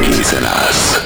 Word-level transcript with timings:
készen 0.00 0.44
állsz. 0.44 1.00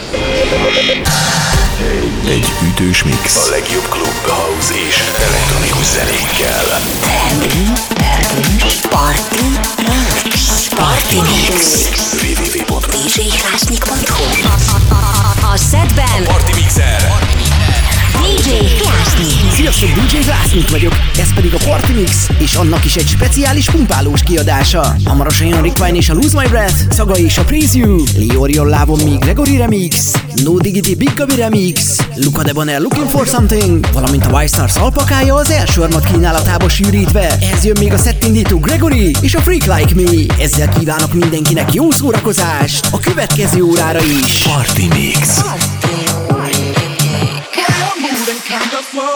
Egy 2.28 2.52
ütős 2.68 3.02
mix. 3.02 3.36
A 3.36 3.48
legjobb 3.50 3.88
klub, 3.88 4.26
house 4.26 4.74
és 4.88 5.02
elektronikus 5.28 5.86
zenékkel. 5.86 6.64
Party, 8.90 9.58
party, 10.74 11.16
mix. 11.16 11.88
www.djhlásnyik.hu 12.22 14.24
A, 14.44 14.46
a, 14.46 14.48
a, 14.48 14.48
a, 14.94 14.94
a, 14.94 14.96
a, 14.96 14.96
a, 15.42 15.42
a, 15.42 15.42
a, 15.42 15.44
a, 15.52 15.54
a, 17.48 17.51
DJ 18.22 18.50
Klásnyik. 18.80 19.52
Sziasztok, 19.52 19.88
DJ 19.88 20.16
Glásznyik 20.16 20.70
vagyok, 20.70 20.92
ez 21.18 21.34
pedig 21.34 21.54
a 21.54 21.56
Party 21.64 21.92
Mix, 21.92 22.28
és 22.38 22.54
annak 22.54 22.84
is 22.84 22.96
egy 22.96 23.06
speciális 23.06 23.70
pumpálós 23.70 24.22
kiadása. 24.22 24.96
Hamarosan 25.04 25.46
jön 25.46 25.62
Rick 25.62 25.80
Wine 25.80 25.96
és 25.96 26.08
a 26.08 26.14
Lose 26.14 26.40
My 26.40 26.48
Breath, 26.48 26.74
Szaga 26.90 27.14
és 27.14 27.38
a 27.38 27.44
Praise 27.44 27.78
You, 27.78 28.02
Liorion 28.16 28.68
Lávon 28.68 29.00
még 29.04 29.18
Gregory 29.18 29.56
Remix, 29.56 30.12
No 30.44 30.56
Digity 30.56 30.94
Big 30.94 31.12
Gabi 31.14 31.34
Remix, 31.34 31.96
Luca 32.16 32.42
de 32.42 32.52
Bonner 32.52 32.80
Looking 32.80 33.10
For 33.10 33.26
Something, 33.26 33.86
valamint 33.92 34.26
a 34.26 34.42
Y-Stars 34.42 34.76
alpakája 34.76 35.34
az 35.34 35.50
első 35.50 35.80
armat 35.80 36.04
kínálatába 36.04 36.68
sűrítve. 36.68 37.38
Ez 37.52 37.64
jön 37.64 37.76
még 37.78 37.92
a 37.92 37.98
szettindító 37.98 38.58
Gregory 38.58 39.10
és 39.20 39.34
a 39.34 39.40
Freak 39.40 39.78
Like 39.78 39.94
Me. 39.94 40.34
Ezzel 40.42 40.68
kívánok 40.68 41.12
mindenkinek 41.12 41.74
jó 41.74 41.90
szórakozást 41.90 42.88
a 42.90 42.98
következő 42.98 43.62
órára 43.62 44.00
is. 44.02 44.42
Party 44.42 44.86
Mix. 44.88 45.40
moving 45.82 46.11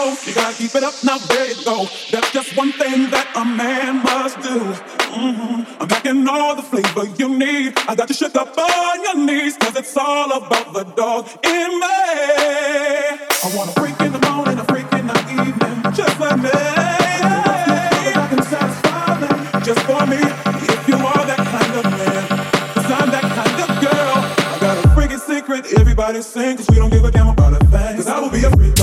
You 0.07 0.33
gotta 0.33 0.55
keep 0.55 0.73
it 0.73 0.83
up 0.83 0.93
now, 1.03 1.17
there 1.17 1.49
you 1.49 1.65
go. 1.65 1.85
That's 2.11 2.31
just 2.31 2.55
one 2.55 2.71
thing 2.71 3.09
that 3.11 3.27
a 3.35 3.43
man 3.43 4.01
must 4.03 4.39
do. 4.39 4.57
hmm 5.11 5.63
I'm 5.81 5.87
packing 5.89 6.25
all 6.29 6.55
the 6.55 6.61
flavor 6.61 7.05
you 7.19 7.27
need. 7.27 7.73
I 7.89 7.95
got 7.95 8.07
you 8.07 8.15
shook 8.15 8.35
up 8.35 8.57
on 8.57 9.03
your 9.03 9.17
knees, 9.17 9.57
cause 9.57 9.75
it's 9.75 9.97
all 9.97 10.31
about 10.31 10.71
the 10.73 10.85
dog 10.95 11.27
in 11.43 11.79
me. 11.79 11.99
I 13.43 13.51
wanna 13.53 13.73
freak 13.73 13.99
in 13.99 14.13
the 14.13 14.23
morning, 14.31 14.57
a 14.59 14.63
freak 14.71 14.87
in 14.93 15.07
the 15.07 15.19
evening, 15.43 15.93
just 15.93 16.17
like 16.21 16.39
me. 16.39 16.51
I 16.55 18.27
can 18.31 18.43
satisfy 18.43 19.19
them 19.19 19.63
just 19.65 19.81
for 19.83 20.07
me. 20.07 20.23
If 20.71 20.87
you 20.87 20.95
are 20.95 21.23
that 21.27 21.43
kind 21.51 21.73
of 21.79 21.85
man, 21.99 22.27
cause 22.79 22.91
I'm 22.95 23.11
that 23.11 23.27
kind 23.35 23.59
of 23.59 23.69
girl. 23.83 24.15
I 24.55 24.57
got 24.61 24.85
a 24.85 24.87
freaking 24.95 25.19
secret, 25.19 25.73
everybody 25.77 26.21
sing, 26.21 26.55
cause 26.55 26.69
we 26.69 26.77
don't 26.77 26.91
give 26.91 27.03
a 27.03 27.11
damn 27.11 27.27
about 27.27 27.61
a 27.61 27.65
thing. 27.67 27.97
Cause 27.97 28.07
I 28.07 28.21
will 28.21 28.31
be 28.31 28.45
a 28.45 28.51
freak 28.51 28.76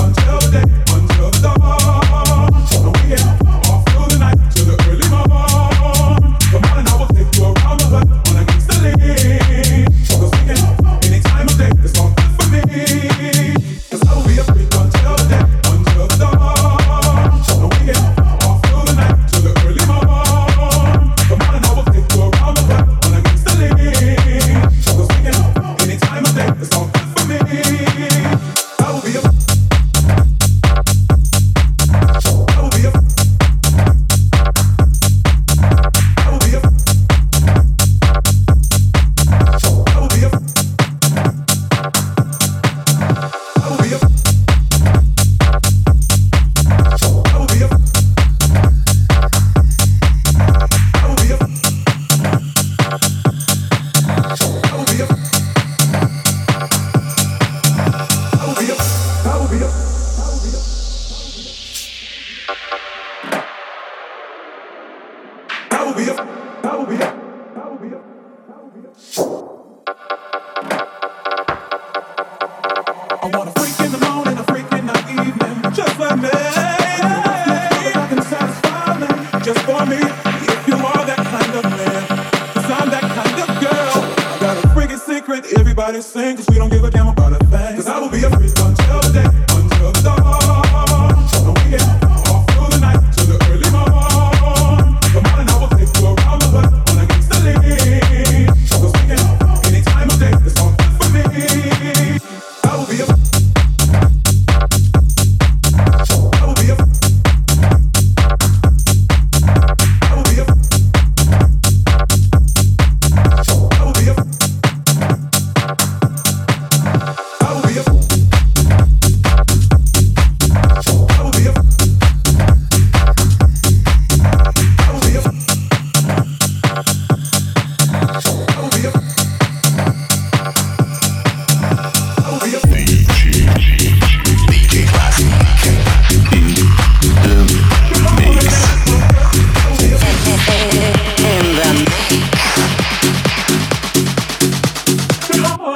I 145.67 145.71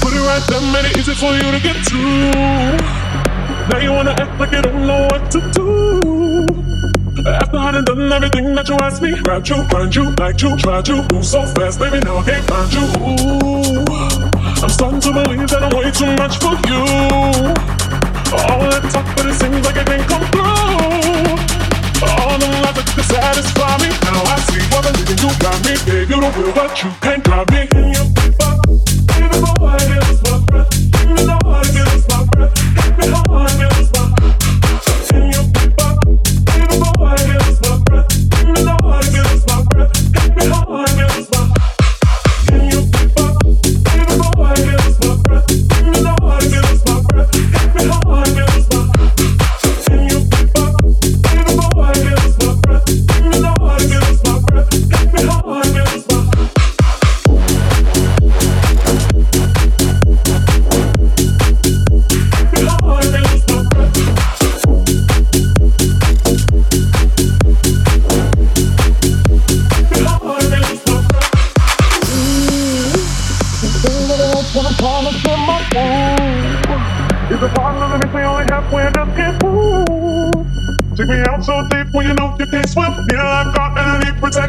put 0.00 0.12
it 0.12 0.18
right 0.26 0.42
there, 0.48 0.60
made 0.72 0.90
it 0.90 0.98
easy 0.98 1.14
for 1.14 1.32
you 1.34 1.52
to 1.52 1.60
get 1.62 1.76
to. 1.86 1.96
Now 3.70 3.78
you 3.78 3.92
wanna 3.92 4.10
act 4.10 4.40
like 4.40 4.50
you 4.50 4.60
don't 4.60 4.84
know 4.84 5.06
what 5.06 5.30
to 5.30 5.40
do. 5.52 6.00
After 7.24 7.58
I 7.58 7.70
done 7.70 7.84
done 7.84 8.12
everything 8.12 8.56
that 8.56 8.68
you 8.68 8.74
asked 8.82 9.02
me, 9.02 9.14
grabbed 9.22 9.48
you, 9.50 9.62
find 9.68 9.94
you, 9.94 10.10
like 10.18 10.42
you, 10.42 10.56
tried 10.56 10.88
you, 10.88 11.04
move 11.12 11.24
so 11.24 11.46
fast, 11.54 11.78
baby, 11.78 12.00
now 12.00 12.16
I 12.18 12.24
can't 12.24 12.44
find 12.50 12.72
you. 12.74 12.82
Ooh, 12.98 13.84
I'm 14.64 14.68
starting 14.68 15.00
to 15.00 15.12
believe 15.12 15.48
that 15.48 15.62
I'm 15.62 15.70
way 15.78 15.92
too 15.92 16.10
much 16.18 16.38
for 16.42 16.58
you. 16.66 16.82
All 18.34 18.58
that 18.66 18.82
talk, 18.90 19.06
but 19.14 19.26
it 19.26 19.34
seems 19.34 19.64
like 19.64 19.76
it 19.76 19.86
didn't 19.86 20.08
come 20.08 20.26
through. 20.32 20.51
Satisfy 23.00 23.78
me. 23.78 23.88
Now 24.04 24.20
I 24.28 24.36
see 24.52 24.60
what 24.68 24.84
the 24.84 24.92
living 24.92 25.16
you 25.24 25.32
got 25.40 25.56
me. 25.64 25.72
Babe, 25.86 26.10
you 26.10 26.20
don't 26.20 26.36
will, 26.36 26.52
but 26.52 26.76
you 26.82 26.90
can't 27.00 27.24
drive 27.24 27.48
me. 27.48 27.66
Paper. 27.68 28.60
Give 29.16 29.32
me 29.32 29.40
more, 29.40 29.56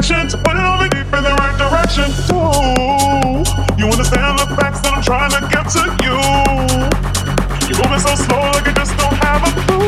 connections, 0.04 0.36
but 0.44 0.56
it 0.56 0.64
only 0.64 0.90
deep 0.90 1.08
in 1.14 1.24
the 1.24 1.34
right 1.40 1.56
direction. 1.58 2.12
Ooh, 2.36 3.44
you 3.80 3.88
understand 3.88 4.40
the 4.40 4.48
facts 4.56 4.82
that 4.82 4.94
I'm 4.94 5.04
trying 5.04 5.32
to 5.32 5.42
get 5.48 5.66
to 5.76 5.84
you. 6.04 6.18
You're 7.68 7.80
moving 7.84 8.04
so 8.04 8.16
slow, 8.16 8.52
like 8.52 8.66
you 8.66 8.74
just 8.74 8.96
don't 8.98 9.16
have 9.24 9.42
a 9.48 9.52
clue. 9.64 9.88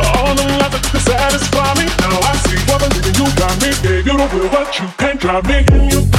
All 0.00 0.34
the 0.34 0.44
lies 0.48 0.72
that 0.72 0.82
can 0.90 1.00
satisfy 1.00 1.74
me. 1.76 1.86
Now 2.00 2.16
I 2.24 2.34
see 2.48 2.56
what 2.70 2.80
believing 2.80 3.14
you 3.20 3.28
got 3.36 3.54
me. 3.60 3.70
Yeah, 3.84 4.00
you 4.00 4.16
don't 4.16 4.30
feel 4.30 4.48
what 4.48 4.78
you 4.78 4.88
can't 4.96 5.20
drive 5.20 5.46
me. 5.46 5.64
And 5.68 5.92
you 5.92 6.13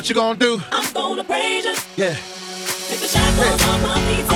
What 0.00 0.08
you 0.08 0.14
gonna 0.14 0.38
do? 0.38 0.62
I'm 0.72 0.94
gonna 0.94 1.22
praise 1.24 1.66
you. 1.66 1.74
Yeah. 1.98 2.14
Take 2.14 3.00
the 3.00 3.06
shackles 3.06 3.60
yeah. 3.60 3.68
off 3.68 3.82
my 3.82 4.16
feet. 4.16 4.29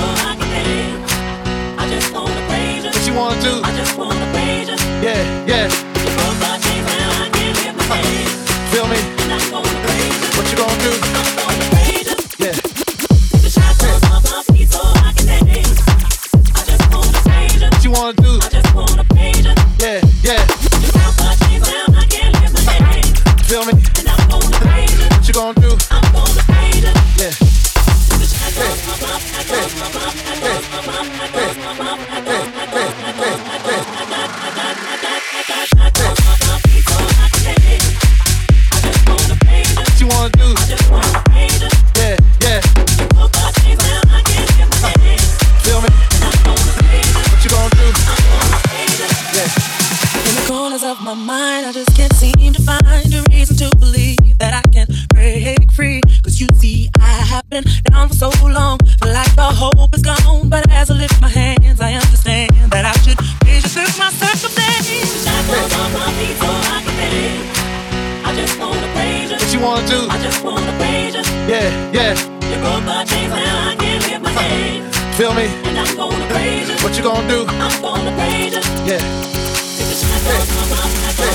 me. 75.35 75.47
What 76.81 76.95
you 76.97 77.03
gonna 77.03 77.27
do? 77.27 77.45
I'm 77.47 77.81
gonna 77.81 78.11
pay 78.15 78.45
you. 78.49 78.61
Yeah. 78.85 79.01
Hey. 80.23 80.41
Hey. 81.23 81.34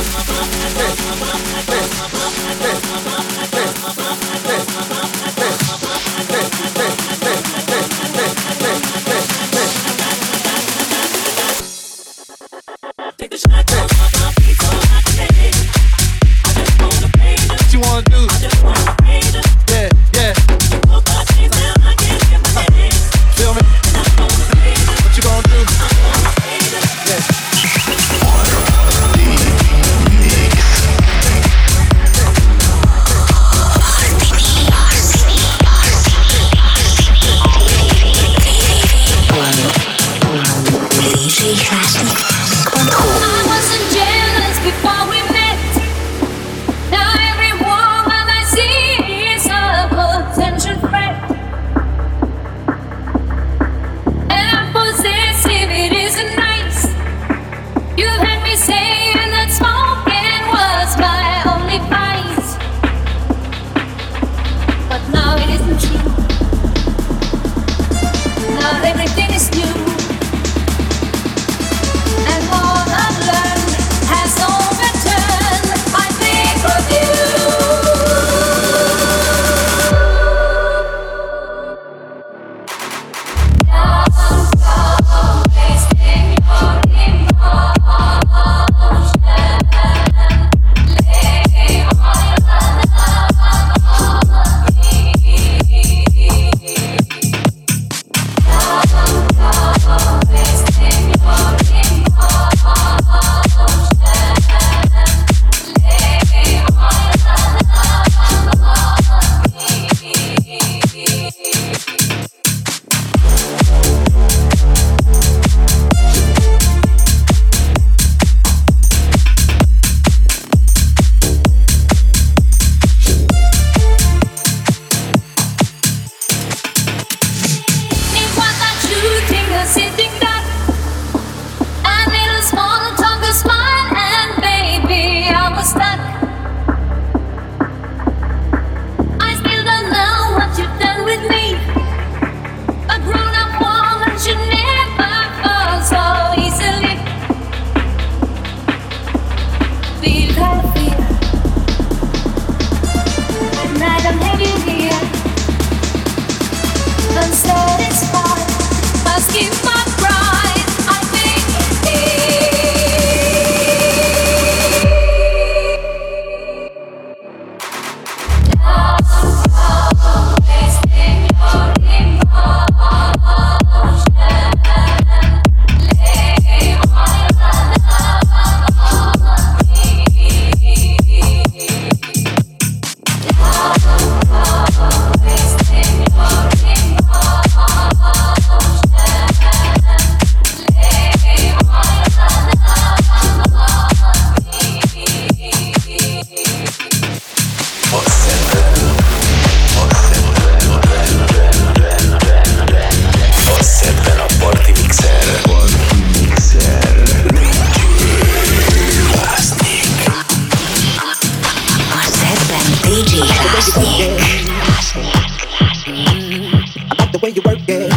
you 217.41 217.51
work 217.51 217.69
it. 217.69 217.90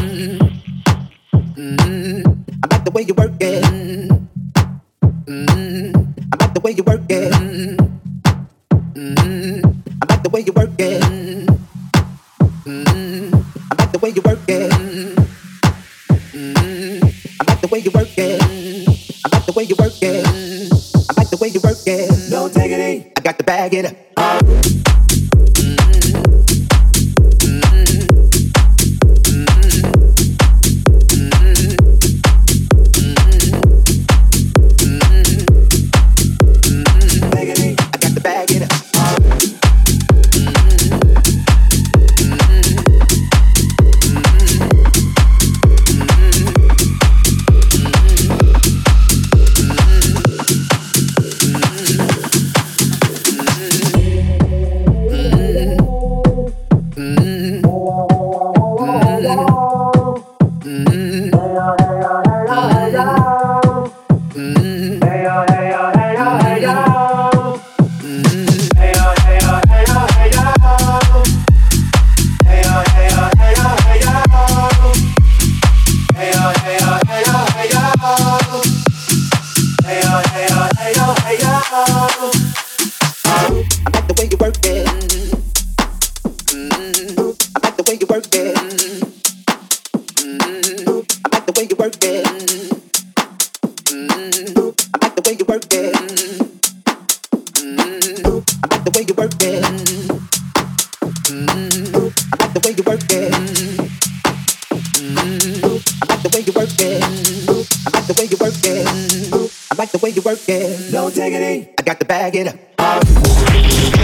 bag 112.06 112.36
it 112.36 112.48
up. 112.48 114.03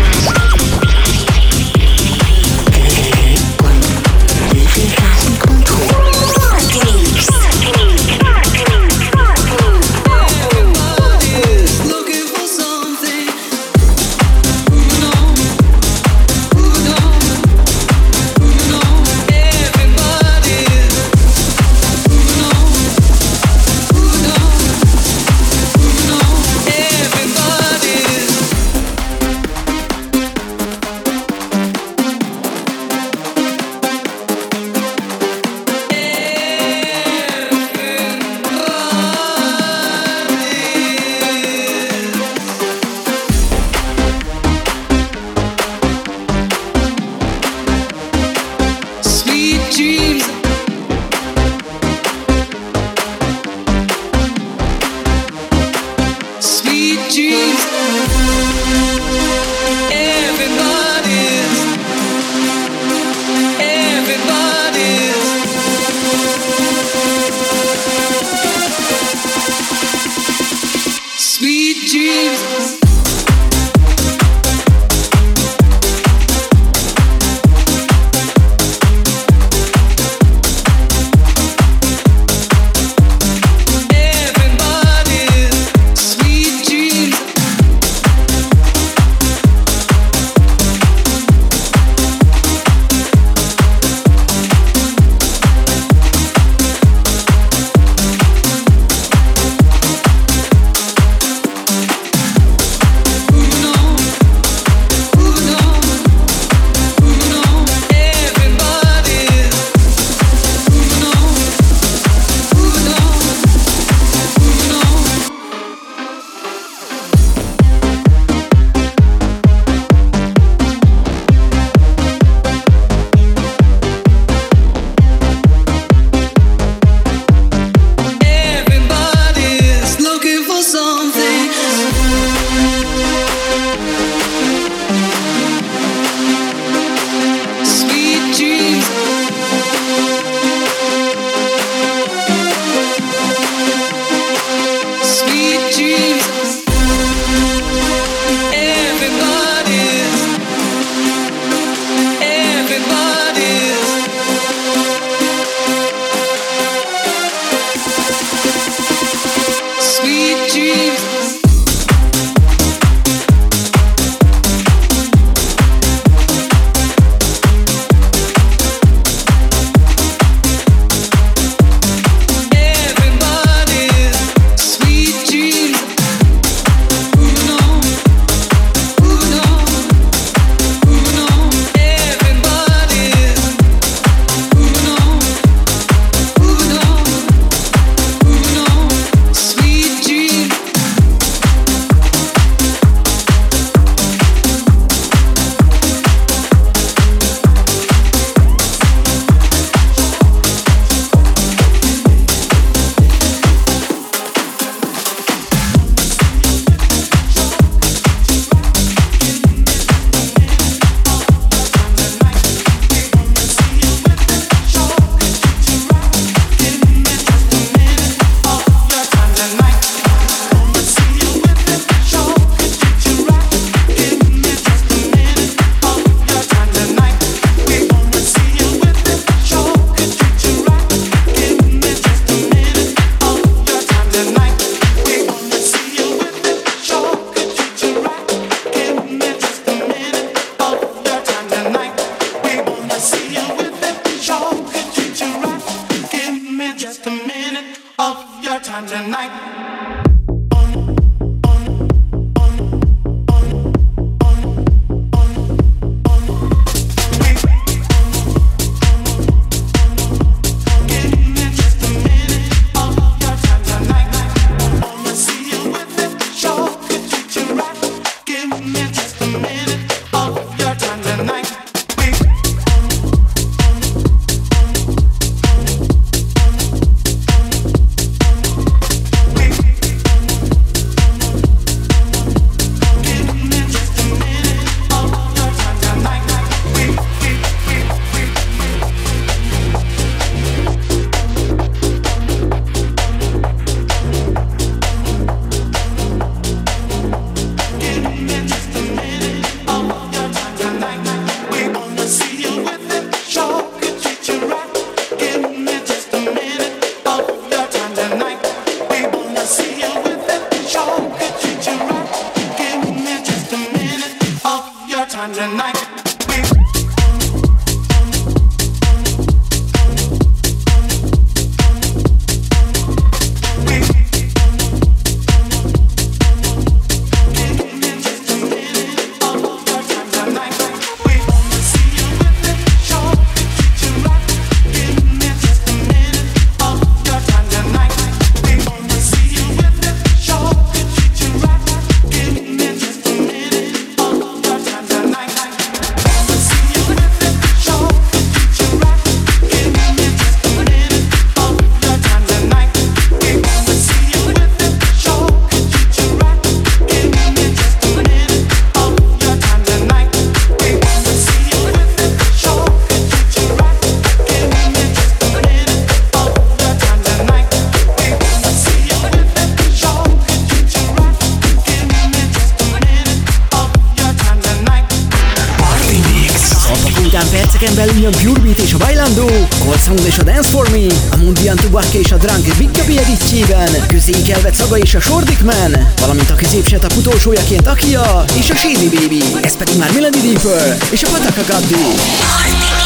Közékelvet 384.12 384.56
Szaga 384.56 384.78
és 384.78 384.96
a 384.96 385.00
Shordic 385.00 385.42
Man, 385.42 385.88
valamint 386.00 386.30
a 386.30 386.36
középsetap 386.36 386.94
utolsójaként 386.98 387.68
Akia 387.68 388.24
és 388.38 388.50
a 388.50 388.56
Shady 388.56 388.90
Baby, 388.90 389.24
ez 389.42 389.58
pedig 389.58 389.78
már 389.78 389.92
Melody 389.92 390.20
Deeper 390.20 390.78
és 390.92 391.04
a 391.04 391.10
Pataka 391.10 392.79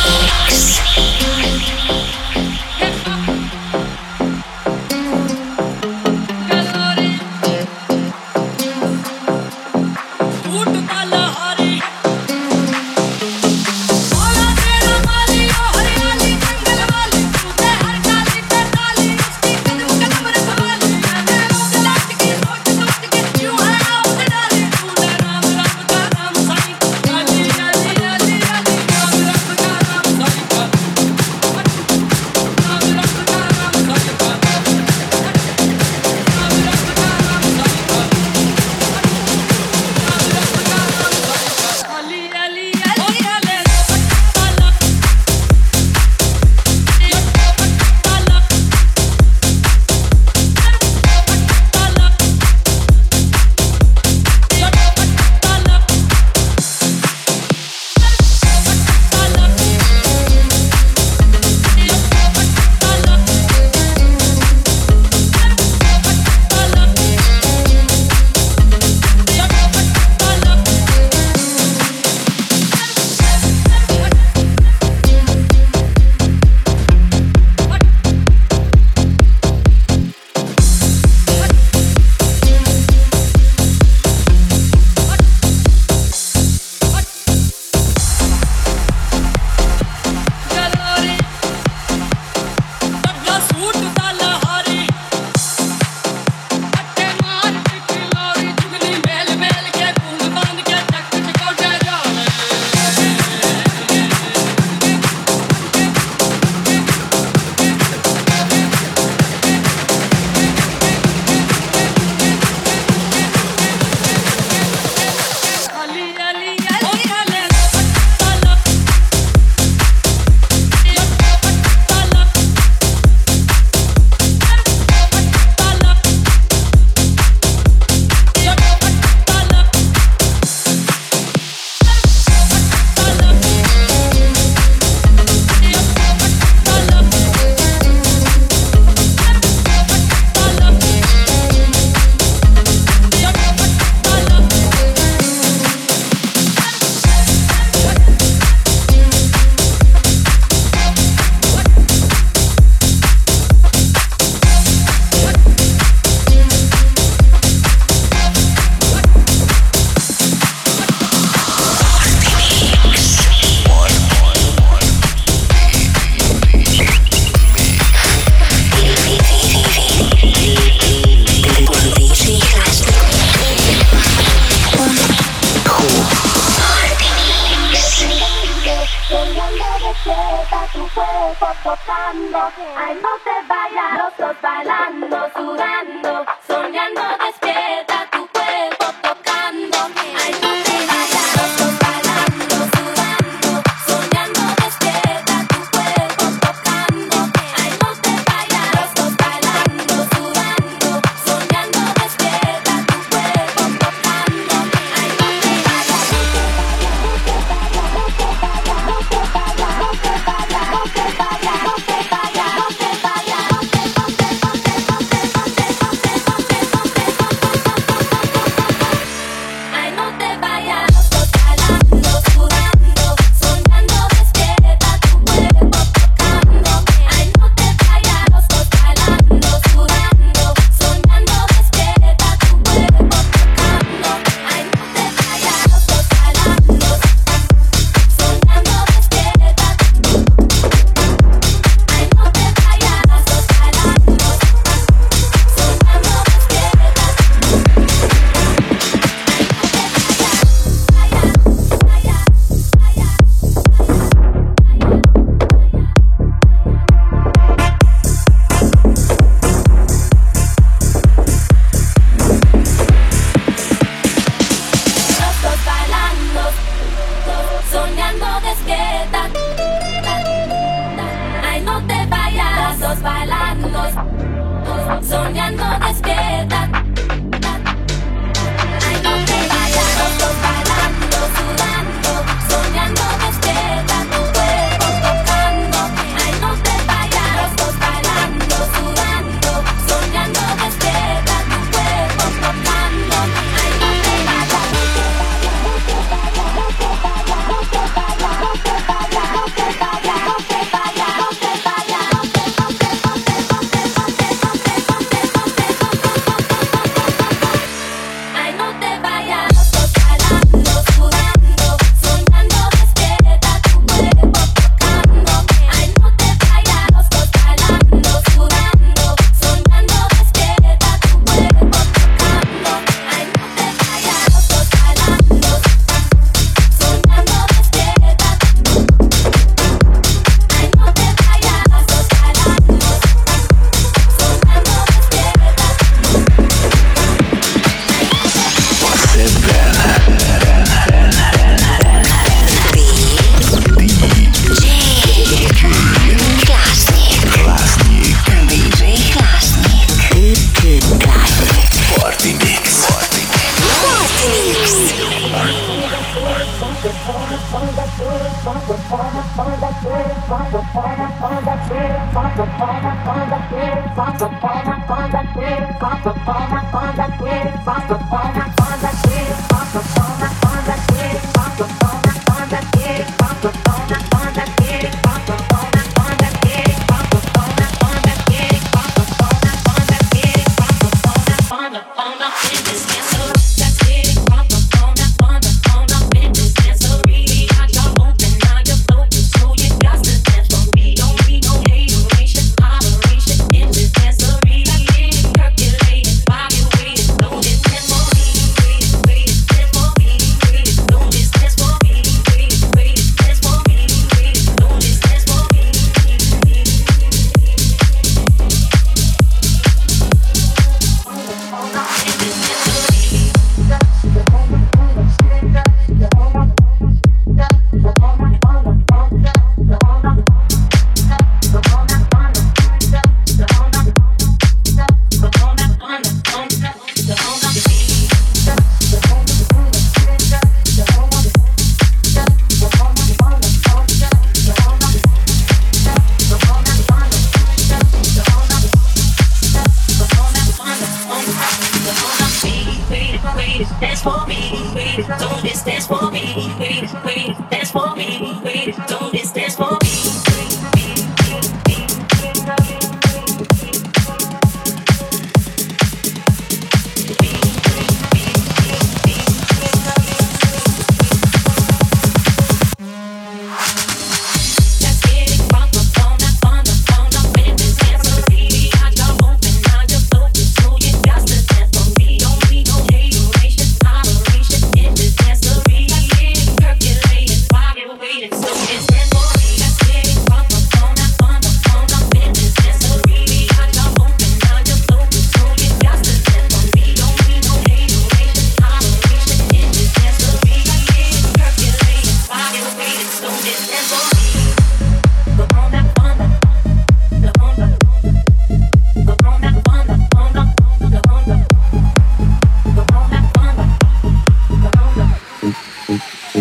Gaddi. 182.56 182.76
waiting. 182.76 183.33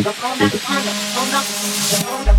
Hold 0.04 0.16
up, 0.16 0.16
hold 0.22 0.42
up, 0.42 0.52
hold 1.14 1.34
up, 1.34 1.44
hold 2.08 2.28
up. 2.28 2.31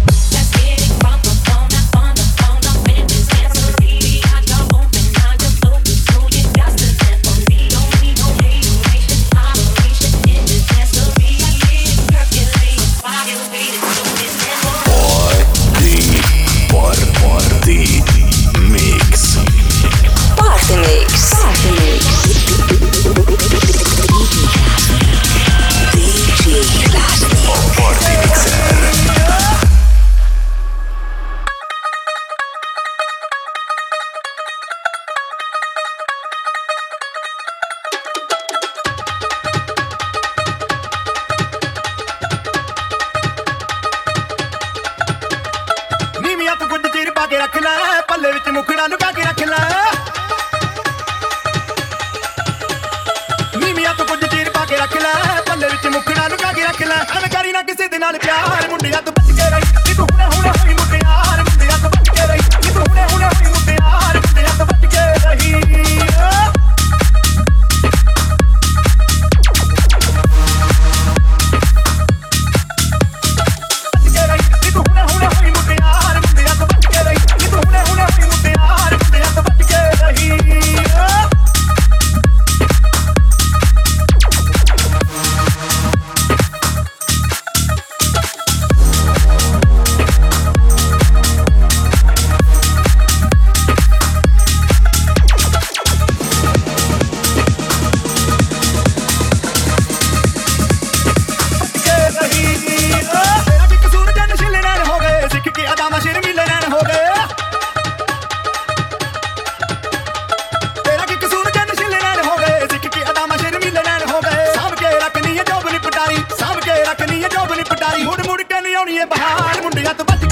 ਪਟਾਰੀ 117.73 118.03
ਹੁਣ 118.03 118.21
ਮੁੜ 118.27 118.41
ਕੇ 118.41 118.59
ਨਹੀਂ 118.61 118.75
ਆਉਣੀ 118.75 118.97
ਏ 118.97 119.05
ਬਹਾਰ। 119.05 119.61
ਮੁੰਡਿਆਂ 119.61 119.93
ਤੋਂ 119.93 120.05
ਵੱਜ 120.05 120.25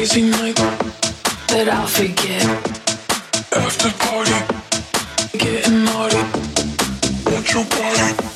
crazy 0.00 0.22
night 0.22 0.56
that 1.48 1.68
I'll 1.68 1.86
forget. 1.86 2.42
After 3.52 3.90
party, 4.00 4.32
getting 5.36 5.84
naughty. 5.84 6.22
Won't 7.26 7.52
you 7.52 7.64
party? 7.64 8.29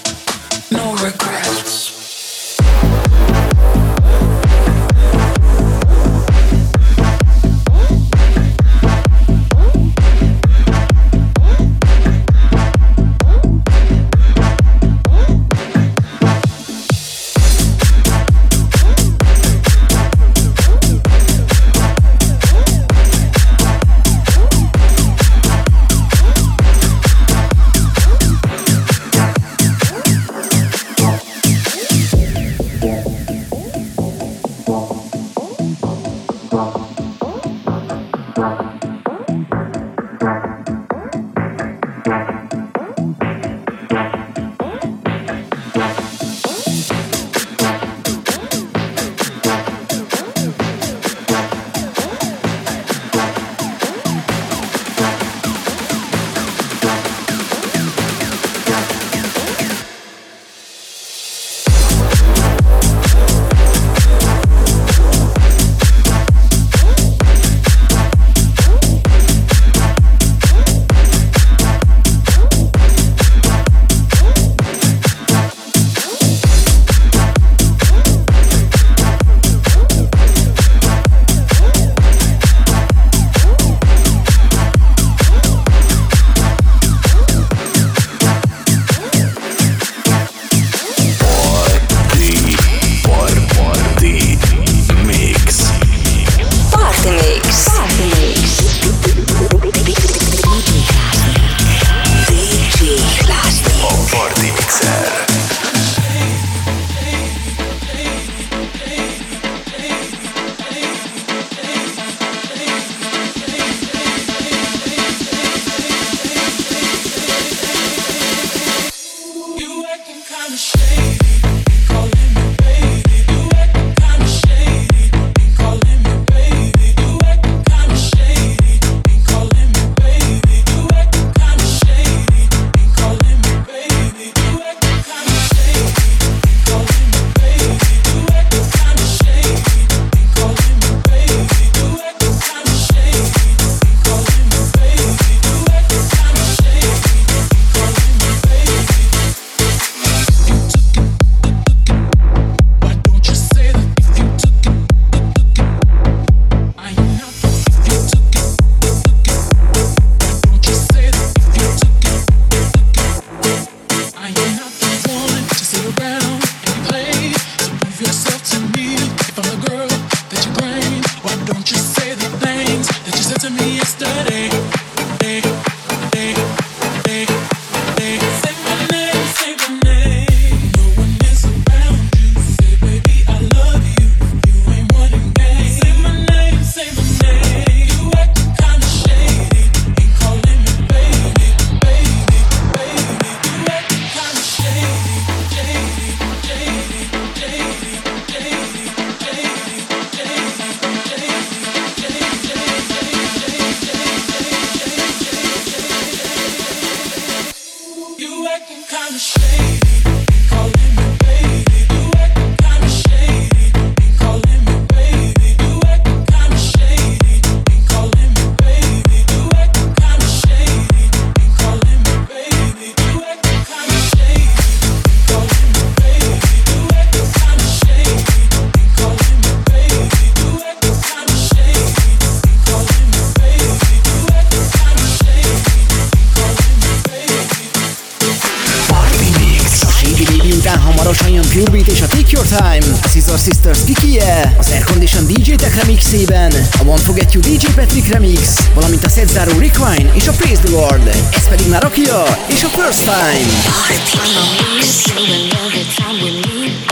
Sisters 243.45 243.85
kikie, 243.85 244.55
az 244.59 244.71
Aircondition 244.71 245.27
DJ 245.27 245.55
Tech 245.55 245.77
remixében, 245.77 246.53
a 246.81 246.87
One 246.87 246.97
Forget 246.97 247.33
You 247.33 247.43
DJ 247.43 247.67
Patrick 247.75 248.13
remix, 248.13 248.69
valamint 248.75 249.05
a 249.05 249.09
szetzáró 249.09 249.59
Requine 249.59 250.15
és 250.15 250.29
a 250.29 250.33
Praise 250.33 250.61
the 250.61 250.71
Lord. 250.71 251.07
Ez 251.37 251.49
pedig 251.49 251.69
már 251.69 251.85
Akia 251.85 252.23
és 252.47 252.65
a 252.65 252.69
First 252.69 253.03
Time. 253.03 253.47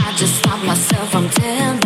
I 0.09 0.15
just 0.19 0.35
stop 0.37 0.63
myself 0.65 1.11
from 1.11 1.29
telling 1.29 1.82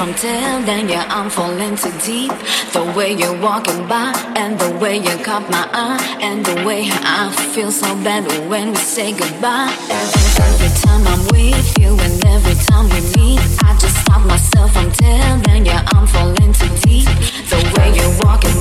from 0.00 0.14
ten, 0.14 0.64
then 0.64 0.88
yeah, 0.88 1.04
I'm 1.10 1.28
falling 1.28 1.76
too 1.76 1.92
deep. 2.00 2.32
The 2.72 2.82
way 2.96 3.12
you're 3.12 3.38
walking 3.38 3.86
by, 3.86 4.14
and 4.34 4.58
the 4.58 4.70
way 4.78 4.96
you 4.96 5.14
caught 5.22 5.46
my 5.50 5.68
eye, 5.74 6.00
and 6.22 6.42
the 6.42 6.64
way 6.64 6.88
I 6.90 7.30
feel 7.54 7.70
so 7.70 7.94
bad 7.96 8.24
when 8.48 8.70
we 8.70 8.76
say 8.76 9.12
goodbye. 9.12 9.68
Every, 9.90 10.24
every 10.48 10.72
time 10.84 11.02
I'm 11.12 11.22
with 11.36 11.78
you, 11.78 11.90
and 12.06 12.16
every 12.24 12.56
time 12.64 12.88
we 12.88 13.00
meet, 13.18 13.40
I 13.62 13.76
just 13.78 13.96
stop 14.00 14.22
myself 14.26 14.72
from 14.72 14.90
ten, 14.92 15.42
then 15.42 15.66
yeah, 15.66 15.84
I'm 15.92 16.06
falling 16.06 16.52
too 16.54 16.72
deep. 16.88 17.04
The 17.52 17.60
way 17.76 17.92
you're 17.92 18.16
walking 18.24 18.59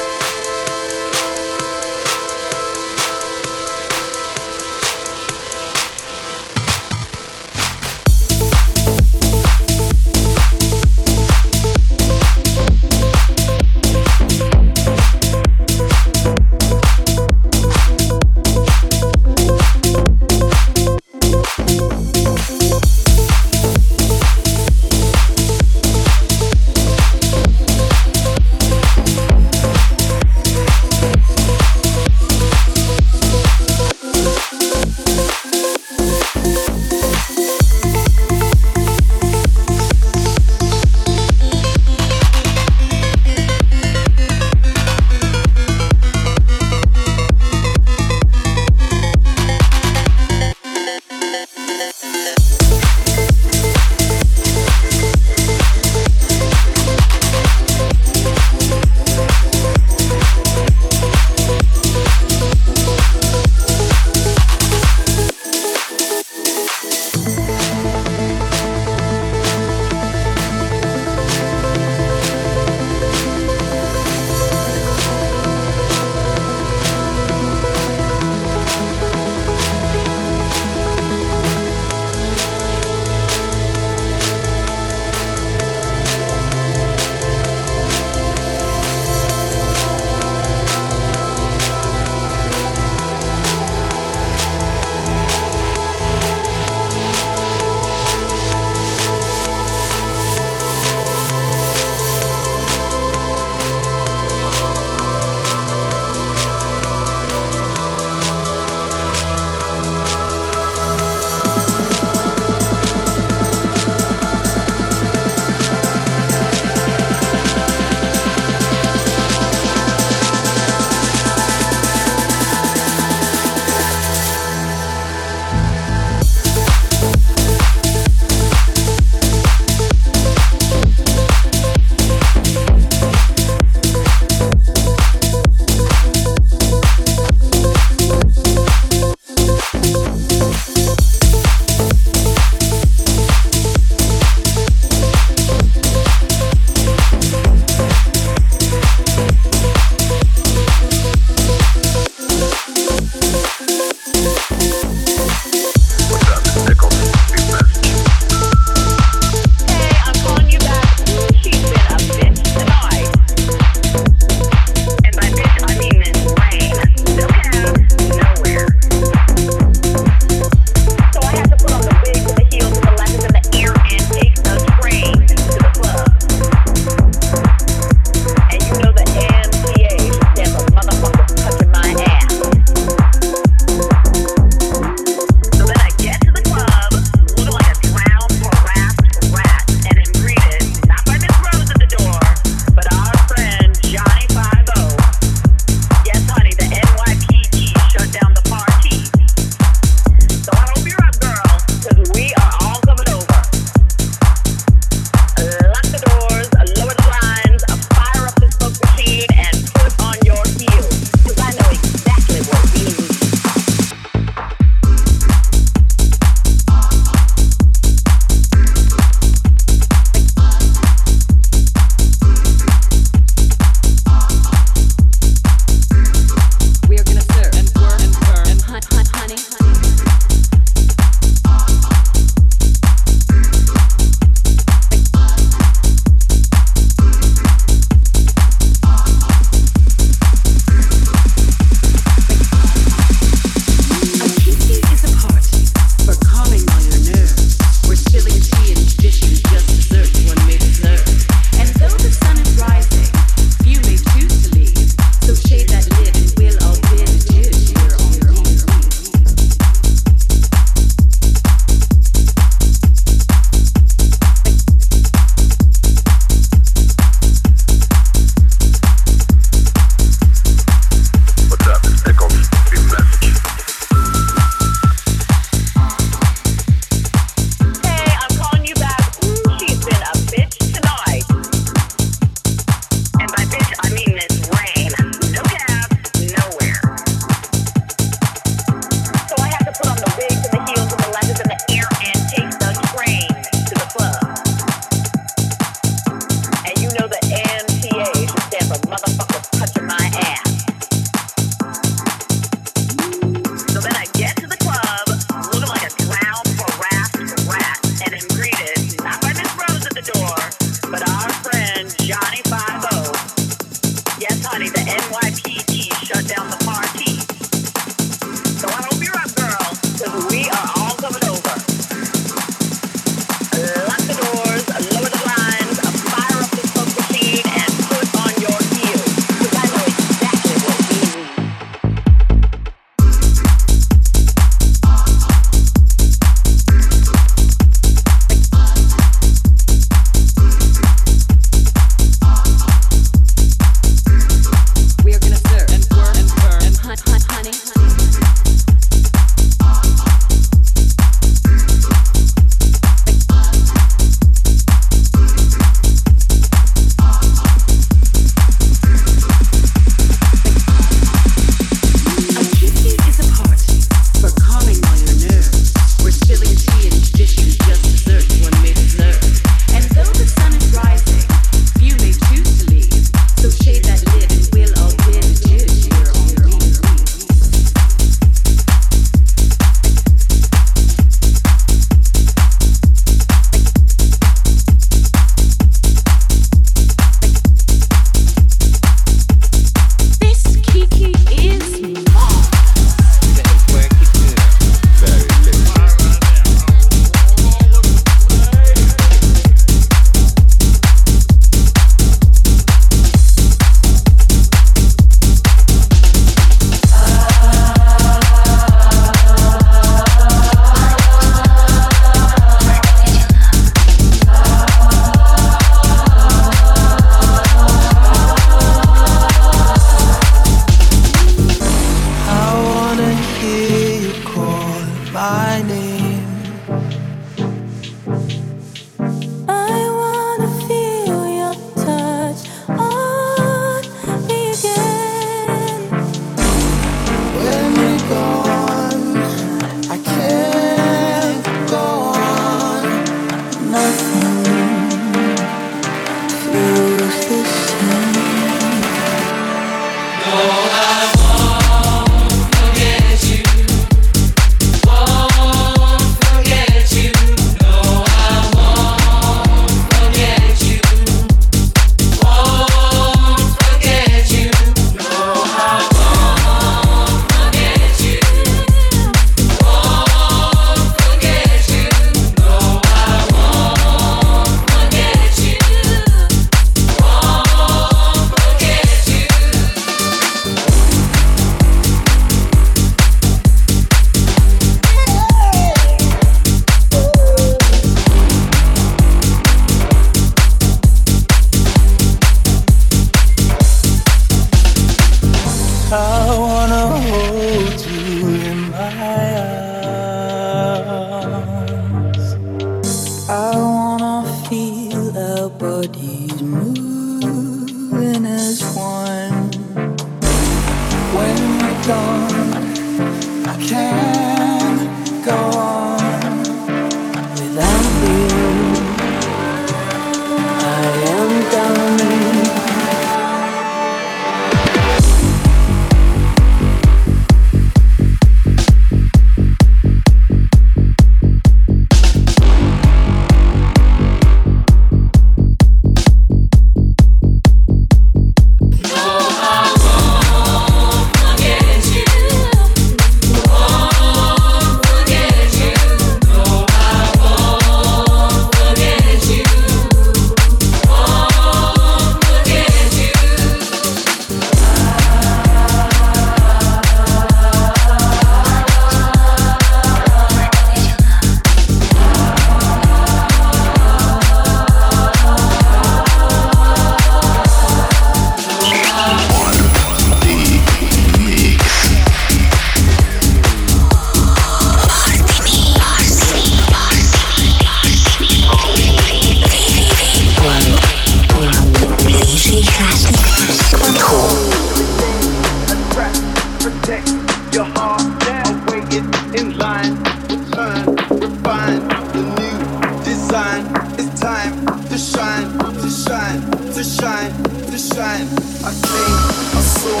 shine. 598.04 598.28
I 598.62 598.72
came, 598.86 599.18
I 599.56 599.62
saw, 599.76 600.00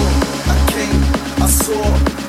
I 0.52 0.56
came, 0.72 1.42
I 1.42 1.46
saw. 1.46 2.23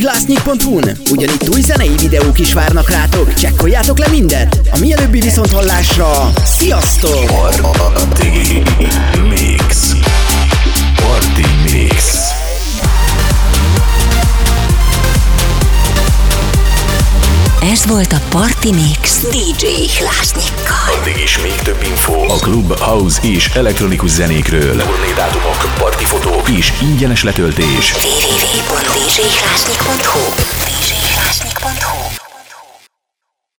Hlásznyik.hu-n. 0.00 0.98
Ugyanitt 1.10 1.48
új 1.48 1.60
zenei 1.60 1.94
videók 2.00 2.38
is 2.38 2.52
várnak 2.52 2.90
rátok, 2.90 3.34
csekkoljátok 3.34 3.98
le 3.98 4.08
mindet. 4.08 4.60
A 4.70 4.78
mielőbbi 4.78 5.20
viszonthallásra, 5.20 6.32
sziasztok! 6.44 7.26
Party 7.26 7.60
Ez 17.76 17.86
volt 17.86 18.12
a 18.12 18.20
Party 18.28 18.72
Mix 18.72 19.20
DJ 19.28 19.66
Hlásnyikkal. 19.98 20.94
Addig 21.00 21.16
is 21.22 21.38
még 21.38 21.54
több 21.54 21.82
info 21.82 22.32
a 22.32 22.36
klub, 22.36 22.78
house 22.78 23.22
és 23.22 23.48
elektronikus 23.54 24.10
zenékről. 24.10 24.76
Turnédátumok, 24.76 25.74
partifotók 25.78 26.48
és 26.48 26.72
ingyenes 26.80 27.22
letöltés. 27.22 27.94
www.djhlásnyik.hu 27.94 28.96
djhlásnyik.hu 29.14 30.55